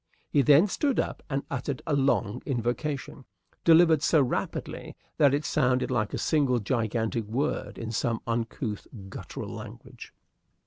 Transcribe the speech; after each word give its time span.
He 0.31 0.41
then 0.41 0.65
stood 0.65 0.99
up 0.99 1.21
and 1.29 1.45
uttered 1.51 1.83
a 1.85 1.95
long 1.95 2.41
invocation, 2.43 3.25
delivered 3.63 4.01
so 4.01 4.19
rapidly 4.19 4.95
that 5.17 5.31
it 5.31 5.45
sounded 5.45 5.91
like 5.91 6.11
a 6.11 6.17
single 6.17 6.57
gigantic 6.57 7.25
word 7.25 7.77
in 7.77 7.91
some 7.91 8.19
uncouth 8.25 8.87
guttural 9.11 9.49
language. 9.53 10.11